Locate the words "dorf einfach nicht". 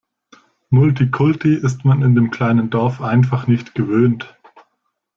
2.71-3.75